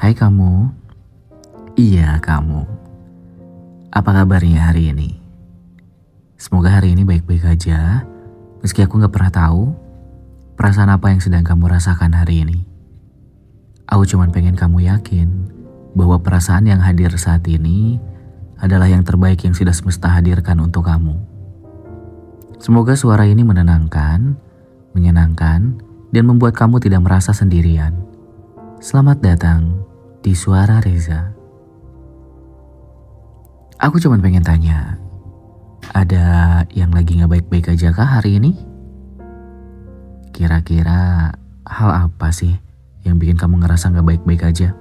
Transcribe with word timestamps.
Hai 0.00 0.16
kamu, 0.16 0.72
iya 1.76 2.16
kamu. 2.24 2.64
Apa 3.92 4.10
kabarnya 4.16 4.72
hari 4.72 4.96
ini? 4.96 5.20
Semoga 6.40 6.72
hari 6.72 6.96
ini 6.96 7.04
baik-baik 7.04 7.44
aja, 7.44 8.08
meski 8.64 8.80
aku 8.80 8.96
gak 8.96 9.12
pernah 9.12 9.28
tahu 9.28 9.76
perasaan 10.56 10.88
apa 10.88 11.12
yang 11.12 11.20
sedang 11.20 11.44
kamu 11.44 11.76
rasakan 11.76 12.16
hari 12.16 12.48
ini. 12.48 12.64
Aku 13.92 14.08
cuma 14.08 14.24
pengen 14.32 14.56
kamu 14.56 14.88
yakin 14.88 15.28
bahwa 15.92 16.16
perasaan 16.16 16.64
yang 16.64 16.80
hadir 16.80 17.12
saat 17.20 17.44
ini 17.44 18.00
adalah 18.56 18.88
yang 18.88 19.04
terbaik 19.04 19.44
yang 19.44 19.52
sudah 19.52 19.76
semesta 19.76 20.08
hadirkan 20.16 20.64
untuk 20.64 20.88
kamu. 20.88 21.20
Semoga 22.56 22.96
suara 22.96 23.28
ini 23.28 23.44
menenangkan, 23.44 24.32
menyenangkan, 24.96 25.76
dan 26.08 26.24
membuat 26.24 26.56
kamu 26.56 26.80
tidak 26.80 27.04
merasa 27.04 27.36
sendirian. 27.36 27.92
Selamat 28.80 29.20
datang 29.20 29.89
di 30.20 30.36
Suara 30.36 30.84
Reza. 30.84 31.32
Aku 33.80 33.96
cuma 33.96 34.20
pengen 34.20 34.44
tanya, 34.44 35.00
ada 35.96 36.60
yang 36.76 36.92
lagi 36.92 37.16
gak 37.16 37.32
baik-baik 37.32 37.72
aja 37.72 37.88
kah 37.96 38.20
hari 38.20 38.36
ini? 38.36 38.52
Kira-kira 40.36 41.32
hal 41.64 41.90
apa 41.90 42.28
sih 42.36 42.52
yang 43.08 43.16
bikin 43.16 43.40
kamu 43.40 43.64
ngerasa 43.64 43.88
gak 43.96 44.04
baik-baik 44.04 44.44
aja? 44.44 44.76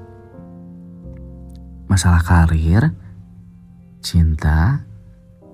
Masalah 1.87 2.19
karir, 2.19 2.91
cinta, 4.03 4.83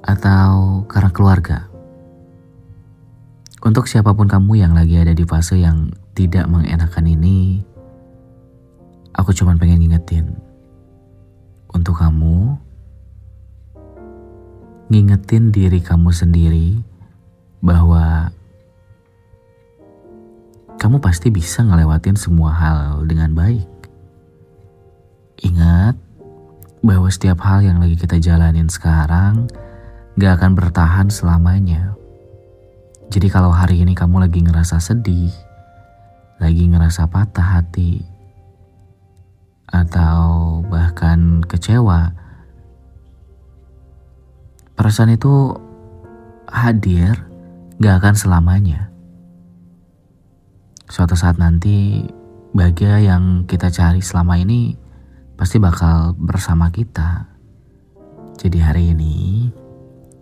atau 0.02 0.81
karena 0.90 1.13
keluarga? 1.13 1.70
Untuk 3.62 3.85
siapa 3.85 4.17
pun 4.17 4.26
kamu 4.26 4.57
yang 4.57 4.73
lagi 4.73 4.98
ada 4.98 5.13
di 5.13 5.26
fase 5.26 5.62
yang 5.62 5.93
tidak 6.17 6.49
mengenakan 6.49 7.05
ini, 7.05 7.62
aku 9.16 9.32
cuma 9.32 9.55
pengen 9.55 9.80
ngingetin. 9.80 10.35
Untuk 11.71 11.99
kamu, 11.99 12.55
ngingetin 14.91 15.52
diri 15.52 15.80
kamu 15.80 16.12
sendiri 16.12 16.80
bahwa 17.63 18.32
kamu 20.76 21.02
pasti 21.02 21.32
bisa 21.32 21.63
ngelewatin 21.66 22.20
semua 22.20 22.52
hal 22.54 23.04
dengan 23.07 23.34
baik. 23.34 23.68
Ingat 25.44 25.98
bahwa 26.85 27.10
setiap 27.10 27.41
hal 27.44 27.66
yang 27.66 27.82
lagi 27.82 27.98
kita 27.98 28.22
jalanin 28.22 28.70
sekarang 28.70 29.50
gak 30.16 30.40
akan 30.40 30.52
bertahan 30.54 31.07
selamanya. 31.10 31.98
Jadi 33.10 33.27
kalau 33.27 33.52
hari 33.52 33.82
ini 33.82 33.98
kamu 33.98 34.29
lagi 34.29 34.46
ngerasa 34.46 34.79
sedih, 34.79 35.34
lagi 36.38 36.63
ngerasa 36.70 37.10
patah 37.10 37.60
hati, 37.60 38.15
atau 39.70 40.62
bahkan 40.68 41.41
kecewa, 41.46 42.13
perasaan 44.77 45.16
itu 45.16 45.55
hadir 46.49 47.26
gak 47.82 48.04
akan 48.04 48.16
selamanya. 48.16 48.90
Suatu 50.85 51.18
saat 51.18 51.41
nanti 51.41 52.05
bahagia 52.55 53.02
yang 53.02 53.49
kita 53.49 53.74
cari 53.74 53.99
selama 53.99 54.40
ini 54.40 54.77
pasti 55.35 55.60
bakal 55.60 56.16
bersama 56.16 56.72
kita. 56.72 57.27
Jadi 58.40 58.57
hari 58.63 58.84
ini 58.96 59.50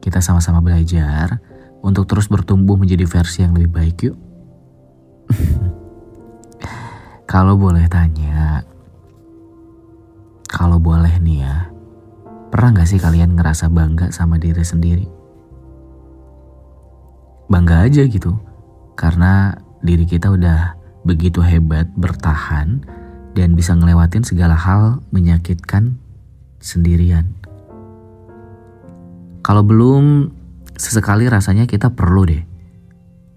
kita 0.02 0.20
sama-sama 0.20 0.60
belajar 0.60 1.40
untuk 1.84 2.10
terus 2.10 2.28
bertumbuh 2.28 2.76
menjadi 2.76 3.06
versi 3.06 3.46
yang 3.46 3.54
lebih 3.54 3.72
baik 3.72 3.98
yuk. 4.08 4.18
kalau 7.32 7.56
boleh 7.56 7.86
tanya, 7.88 8.43
kalau 10.64 10.80
boleh 10.80 11.20
nih 11.20 11.44
ya, 11.44 11.68
pernah 12.48 12.80
gak 12.80 12.88
sih 12.88 12.96
kalian 12.96 13.36
ngerasa 13.36 13.68
bangga 13.68 14.16
sama 14.16 14.40
diri 14.40 14.64
sendiri? 14.64 15.04
Bangga 17.52 17.84
aja 17.84 18.08
gitu, 18.08 18.40
karena 18.96 19.60
diri 19.84 20.08
kita 20.08 20.32
udah 20.32 20.80
begitu 21.04 21.44
hebat 21.44 21.92
bertahan 22.00 22.80
dan 23.36 23.60
bisa 23.60 23.76
ngelewatin 23.76 24.24
segala 24.24 24.56
hal 24.56 25.04
menyakitkan 25.12 26.00
sendirian. 26.64 27.36
Kalau 29.44 29.68
belum, 29.68 30.32
sesekali 30.80 31.28
rasanya 31.28 31.68
kita 31.68 31.92
perlu 31.92 32.24
deh 32.24 32.40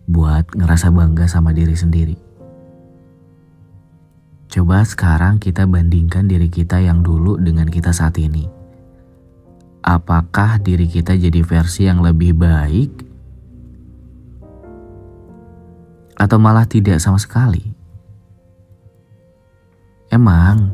buat 0.07 0.55
ngerasa 0.55 0.95
bangga 0.95 1.27
sama 1.27 1.51
diri 1.51 1.75
sendiri. 1.75 2.26
Coba 4.57 4.81
sekarang 4.89 5.37
kita 5.37 5.69
bandingkan 5.69 6.33
diri 6.33 6.49
kita 6.49 6.81
yang 6.81 7.05
dulu 7.05 7.37
dengan 7.37 7.69
kita 7.69 7.93
saat 7.93 8.17
ini. 8.17 8.49
Apakah 9.85 10.57
diri 10.65 10.89
kita 10.89 11.13
jadi 11.13 11.45
versi 11.45 11.85
yang 11.85 12.01
lebih 12.01 12.33
baik 12.33 13.05
atau 16.17 16.41
malah 16.41 16.65
tidak 16.65 17.05
sama 17.05 17.21
sekali? 17.21 17.69
Emang 20.09 20.73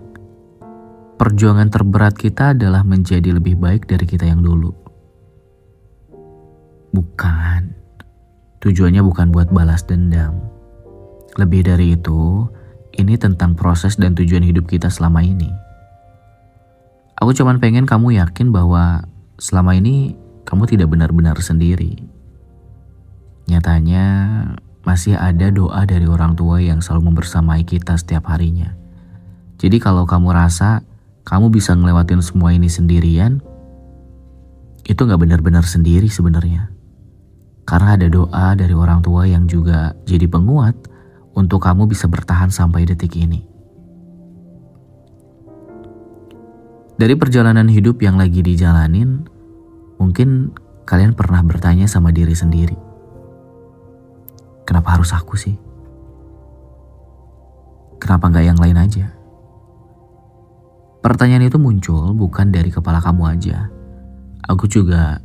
perjuangan 1.19 1.67
terberat 1.67 2.15
kita 2.15 2.55
adalah 2.55 2.87
menjadi 2.87 3.35
lebih 3.35 3.59
baik 3.59 3.91
dari 3.91 4.07
kita 4.07 4.31
yang 4.31 4.47
dulu. 4.47 4.71
Bukan. 6.95 7.75
Tujuannya 8.63 9.03
bukan 9.03 9.35
buat 9.35 9.51
balas 9.51 9.83
dendam. 9.83 10.39
Lebih 11.35 11.67
dari 11.67 11.99
itu, 11.99 12.47
ini 12.97 13.17
tentang 13.17 13.57
proses 13.57 13.97
dan 13.97 14.13
tujuan 14.13 14.45
hidup 14.45 14.69
kita 14.69 14.93
selama 14.93 15.25
ini. 15.25 15.49
Aku 17.23 17.33
cuman 17.33 17.63
pengen 17.63 17.87
kamu 17.87 18.19
yakin 18.19 18.51
bahwa 18.51 19.07
selama 19.39 19.79
ini 19.79 20.19
kamu 20.43 20.67
tidak 20.67 20.91
benar-benar 20.91 21.39
sendiri. 21.39 22.03
Nyatanya 23.47 24.05
masih 24.83 25.15
ada 25.15 25.49
doa 25.55 25.87
dari 25.87 26.05
orang 26.11 26.35
tua 26.35 26.59
yang 26.59 26.83
selalu 26.83 27.15
membersamai 27.15 27.63
kita 27.63 27.95
setiap 27.95 28.27
harinya. 28.27 28.75
Jadi 29.63 29.79
kalau 29.79 30.03
kamu 30.03 30.35
rasa 30.35 30.83
kamu 31.23 31.55
bisa 31.55 31.79
ngelewatin 31.79 32.19
semua 32.19 32.51
ini 32.51 32.67
sendirian, 32.67 33.39
itu 34.83 34.99
gak 34.99 35.23
benar-benar 35.23 35.63
sendiri 35.63 36.11
sebenarnya. 36.11 36.75
Karena 37.63 37.95
ada 37.95 38.11
doa 38.11 38.59
dari 38.59 38.75
orang 38.75 39.07
tua 39.07 39.31
yang 39.31 39.47
juga 39.47 39.95
jadi 40.03 40.27
penguat 40.27 40.75
untuk 41.33 41.65
kamu 41.65 41.89
bisa 41.89 42.09
bertahan 42.09 42.53
sampai 42.53 42.85
detik 42.85 43.17
ini. 43.17 43.45
Dari 46.97 47.15
perjalanan 47.19 47.67
hidup 47.67 47.99
yang 48.05 48.21
lagi 48.21 48.45
dijalanin, 48.45 49.27
mungkin 49.99 50.55
kalian 50.87 51.17
pernah 51.17 51.43
bertanya 51.43 51.91
sama 51.91 52.15
diri 52.15 52.37
sendiri. 52.37 52.79
Kenapa 54.63 54.95
harus 54.95 55.11
aku 55.11 55.35
sih? 55.35 55.57
Kenapa 57.99 58.31
nggak 58.31 58.47
yang 58.47 58.59
lain 58.61 58.79
aja? 58.79 59.07
Pertanyaan 61.03 61.51
itu 61.51 61.59
muncul 61.59 62.15
bukan 62.15 62.55
dari 62.55 62.71
kepala 62.71 63.03
kamu 63.03 63.35
aja. 63.35 63.67
Aku 64.47 64.71
juga 64.71 65.19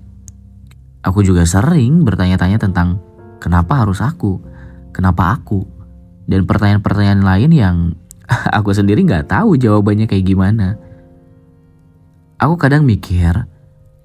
Aku 1.08 1.24
juga 1.24 1.48
sering 1.48 2.04
bertanya-tanya 2.04 2.60
tentang 2.60 3.00
kenapa 3.40 3.80
harus 3.80 4.04
aku, 4.04 4.44
kenapa 4.92 5.40
aku, 5.40 5.64
dan 6.28 6.44
pertanyaan-pertanyaan 6.44 7.24
lain 7.24 7.52
yang 7.56 7.76
aku 8.58 8.76
sendiri 8.76 9.02
nggak 9.08 9.32
tahu 9.32 9.56
jawabannya 9.56 10.06
kayak 10.06 10.28
gimana. 10.28 10.76
Aku 12.38 12.54
kadang 12.60 12.86
mikir, 12.86 13.34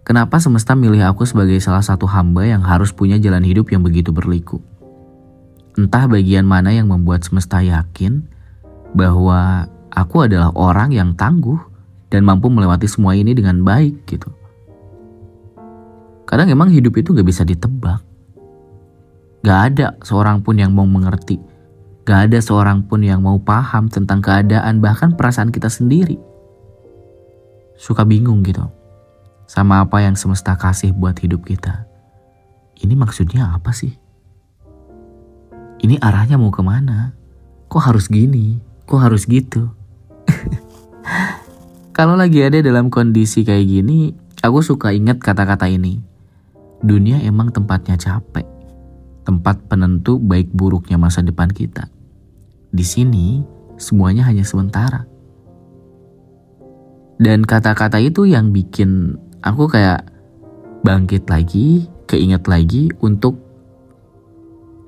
kenapa 0.09 0.41
semesta 0.41 0.73
milih 0.73 1.05
aku 1.05 1.29
sebagai 1.29 1.61
salah 1.61 1.85
satu 1.85 2.09
hamba 2.09 2.49
yang 2.49 2.65
harus 2.65 2.89
punya 2.95 3.21
jalan 3.21 3.45
hidup 3.45 3.69
yang 3.69 3.85
begitu 3.85 4.09
berliku. 4.09 4.63
Entah 5.77 6.09
bagian 6.09 6.49
mana 6.49 6.73
yang 6.73 6.89
membuat 6.89 7.29
semesta 7.29 7.61
yakin 7.61 8.25
bahwa 8.97 9.69
aku 9.93 10.25
adalah 10.25 10.49
orang 10.57 10.97
yang 10.97 11.13
tangguh 11.13 11.61
dan 12.09 12.25
mampu 12.25 12.49
melewati 12.49 12.89
semua 12.89 13.13
ini 13.17 13.37
dengan 13.37 13.61
baik 13.65 14.05
gitu. 14.09 14.33
Kadang 16.25 16.49
emang 16.49 16.73
hidup 16.73 16.97
itu 16.97 17.13
gak 17.13 17.29
bisa 17.29 17.45
ditebak. 17.45 18.01
Gak 19.45 19.61
ada 19.73 19.87
seorang 20.01 20.41
pun 20.41 20.57
yang 20.57 20.73
mau 20.73 20.89
mengerti. 20.89 21.52
Gak 22.03 22.31
ada 22.31 22.39
seorang 22.43 22.83
pun 22.87 23.03
yang 23.07 23.23
mau 23.23 23.39
paham 23.39 23.87
tentang 23.87 24.19
keadaan 24.19 24.83
bahkan 24.83 25.15
perasaan 25.15 25.55
kita 25.55 25.71
sendiri. 25.71 26.19
Suka 27.79 28.03
bingung 28.03 28.43
gitu. 28.43 28.67
Sama 29.47 29.83
apa 29.83 30.03
yang 30.03 30.19
semesta 30.19 30.59
kasih 30.59 30.91
buat 30.95 31.19
hidup 31.23 31.47
kita. 31.47 31.87
Ini 32.83 32.99
maksudnya 32.99 33.55
apa 33.55 33.71
sih? 33.71 33.95
Ini 35.83 35.99
arahnya 36.03 36.39
mau 36.39 36.51
ke 36.51 36.63
mana? 36.63 37.15
Kok 37.71 37.83
harus 37.83 38.11
gini? 38.11 38.59
Kok 38.87 39.01
harus 39.03 39.27
gitu? 39.27 39.71
Kalau 41.97 42.19
lagi 42.19 42.43
ada 42.43 42.59
dalam 42.59 42.91
kondisi 42.91 43.47
kayak 43.47 43.67
gini, 43.67 44.15
aku 44.43 44.59
suka 44.63 44.91
ingat 44.91 45.23
kata-kata 45.23 45.71
ini 45.71 46.13
dunia 46.83 47.23
emang 47.23 47.55
tempatnya 47.55 47.95
capek. 47.95 48.52
Tempat 49.23 49.71
penentu 49.71 50.19
baik 50.19 50.51
buruknya 50.51 50.99
masa 50.99 51.23
depan 51.23 51.51
kita. 51.51 51.87
Di 52.73 52.83
sini, 52.83 53.45
semuanya 53.79 54.27
hanya 54.27 54.43
sementara. 54.43 55.07
Dan 57.23 57.47
kata-kata 57.47 58.03
itu 58.03 58.27
yang 58.27 58.51
bikin 58.51 59.15
aku 59.47 59.71
kayak 59.71 60.11
bangkit 60.83 61.31
lagi, 61.31 61.87
keinget 62.11 62.51
lagi 62.51 62.91
untuk 62.99 63.39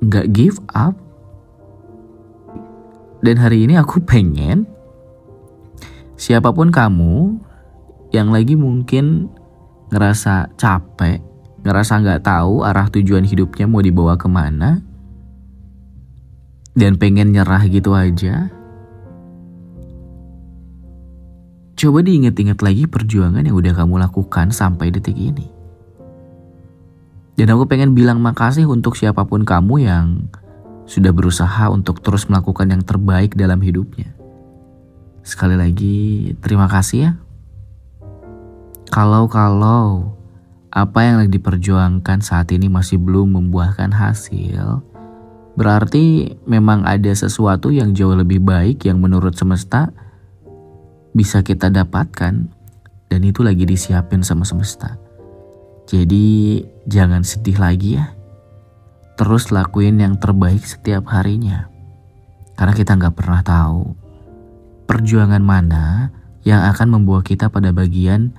nggak 0.03 0.31
give 0.35 0.59
up. 0.75 0.99
Dan 3.23 3.39
hari 3.39 3.71
ini 3.71 3.79
aku 3.79 4.03
pengen 4.11 4.67
siapa 6.19 6.51
pun 6.51 6.75
kamu 6.75 7.39
yang 8.11 8.31
lagi 8.31 8.55
mungkin 8.55 9.31
ngerasa 9.91 10.55
capek, 10.59 11.23
ngerasa 11.65 12.05
nggak 12.05 12.23
tahu 12.29 12.63
arah 12.63 12.93
tujuan 12.93 13.25
hidupnya 13.25 13.65
mau 13.65 13.81
dibawa 13.81 14.21
ke 14.21 14.29
mana, 14.29 14.85
dan 16.77 17.01
pengen 17.01 17.33
nyerah 17.33 17.65
gitu 17.67 17.97
aja. 17.97 18.53
Coba 21.75 22.07
diinget-inget 22.07 22.63
lagi 22.63 22.87
perjuangan 22.87 23.43
yang 23.43 23.57
udah 23.59 23.73
kamu 23.75 23.99
lakukan 23.99 24.55
sampai 24.55 24.95
detik 24.95 25.19
ini. 25.19 25.51
Dan 27.35 27.51
aku 27.51 27.67
pengen 27.67 27.99
bilang 27.99 28.23
makasih 28.23 28.71
untuk 28.71 28.95
siapa 28.95 29.27
pun 29.27 29.43
kamu 29.43 29.75
yang 29.83 30.07
sudah 30.87 31.11
berusaha 31.11 31.67
untuk 31.73 31.99
terus 31.99 32.31
melakukan 32.31 32.71
yang 32.71 32.83
terbaik 32.87 33.35
dalam 33.35 33.59
hidupnya. 33.59 34.15
Sekali 35.27 35.59
lagi, 35.59 36.31
terima 36.39 36.71
kasih 36.71 36.99
ya. 37.11 37.13
Kalau-kalau 38.93 40.15
apa 40.75 41.07
yang 41.07 41.23
lagi 41.23 41.39
diperjuangkan 41.39 42.19
saat 42.19 42.51
ini 42.51 42.67
masih 42.67 42.99
belum 42.99 43.39
membuahkan 43.39 43.95
hasil, 43.95 44.83
berarti 45.55 46.35
memang 46.51 46.83
ada 46.83 47.15
sesuatu 47.15 47.71
yang 47.71 47.95
jauh 47.95 48.19
lebih 48.19 48.43
baik 48.43 48.83
yang 48.83 48.99
menurut 48.99 49.39
semesta 49.39 49.95
bisa 51.15 51.47
kita 51.47 51.71
dapatkan 51.71 52.51
dan 53.07 53.21
itu 53.23 53.47
lagi 53.47 53.63
disiapin 53.63 54.27
sama 54.27 54.43
semesta. 54.43 54.99
Jadi 55.87 56.59
jangan 56.91 57.23
sedih 57.23 57.63
lagi 57.63 58.03
ya. 58.03 58.11
Terus 59.15 59.55
lakuin 59.55 60.03
yang 60.03 60.19
terbaik 60.19 60.67
setiap 60.67 61.07
harinya. 61.15 61.71
Karena 62.59 62.75
kita 62.75 62.99
nggak 62.99 63.15
pernah 63.15 63.47
tahu 63.47 63.95
perjuangan 64.91 65.39
mana 65.39 66.11
yang 66.43 66.67
akan 66.67 66.99
membawa 66.99 67.23
kita 67.23 67.47
pada 67.47 67.71
bagian 67.71 68.35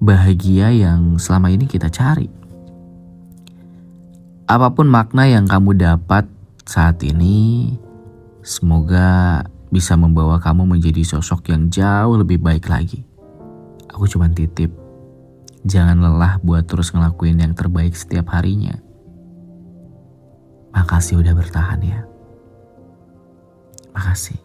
bahagia 0.00 0.72
yang 0.72 1.20
selama 1.20 1.52
ini 1.52 1.68
kita 1.68 1.92
cari. 1.92 2.32
Apa 4.48 4.72
pun 4.72 4.88
makna 4.88 5.28
yang 5.28 5.46
kamu 5.46 5.76
dapat 5.78 6.26
saat 6.64 6.98
ini, 7.04 7.70
semoga 8.40 9.44
bisa 9.70 9.94
membawa 9.94 10.42
kamu 10.42 10.66
menjadi 10.66 11.06
sosok 11.06 11.52
yang 11.54 11.70
jauh 11.70 12.18
lebih 12.18 12.42
baik 12.42 12.66
lagi. 12.66 13.06
Aku 13.92 14.08
cuma 14.10 14.26
titip, 14.32 14.72
jangan 15.62 16.00
lelah 16.02 16.42
buat 16.42 16.66
terus 16.66 16.90
ngelakuin 16.90 17.38
yang 17.38 17.54
terbaik 17.54 17.94
setiap 17.94 18.32
harinya. 18.34 18.74
Makasih 20.74 21.20
udah 21.22 21.34
bertahan 21.36 21.80
ya. 21.84 22.00
Makasih. 23.94 24.40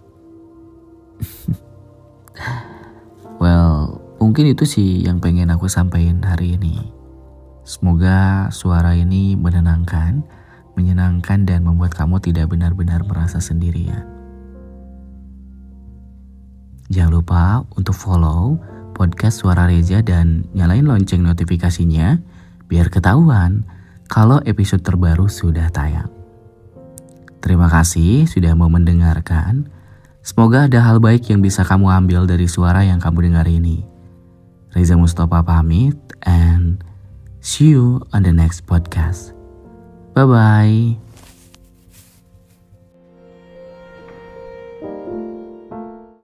mungkin 4.26 4.50
itu 4.50 4.66
sih 4.66 5.06
yang 5.06 5.22
pengen 5.22 5.54
aku 5.54 5.70
sampaikan 5.70 6.18
hari 6.26 6.58
ini. 6.58 6.82
Semoga 7.62 8.50
suara 8.50 8.98
ini 8.98 9.38
menenangkan, 9.38 10.26
menyenangkan 10.74 11.46
dan 11.46 11.62
membuat 11.62 11.94
kamu 11.94 12.18
tidak 12.26 12.50
benar-benar 12.50 13.06
merasa 13.06 13.38
sendirian. 13.38 14.02
Jangan 16.90 17.14
lupa 17.14 17.44
untuk 17.78 17.94
follow 17.94 18.58
podcast 18.98 19.46
Suara 19.46 19.70
Reza 19.70 20.02
dan 20.02 20.50
nyalain 20.58 20.90
lonceng 20.90 21.22
notifikasinya 21.22 22.18
biar 22.66 22.90
ketahuan 22.90 23.62
kalau 24.10 24.42
episode 24.50 24.82
terbaru 24.82 25.30
sudah 25.30 25.70
tayang. 25.70 26.10
Terima 27.46 27.70
kasih 27.70 28.26
sudah 28.26 28.58
mau 28.58 28.74
mendengarkan. 28.74 29.70
Semoga 30.26 30.66
ada 30.66 30.82
hal 30.82 30.98
baik 30.98 31.30
yang 31.30 31.46
bisa 31.46 31.62
kamu 31.62 31.94
ambil 31.94 32.26
dari 32.26 32.50
suara 32.50 32.82
yang 32.82 32.98
kamu 32.98 33.30
dengar 33.30 33.46
ini. 33.46 33.95
Reza 34.76 34.98
Mustafa 35.00 35.40
pamit 35.42 35.96
and 36.24 36.84
see 37.40 37.72
you 37.72 38.04
on 38.12 38.24
the 38.24 38.32
next 38.36 38.68
podcast. 38.68 39.32
Bye-bye. 40.14 41.05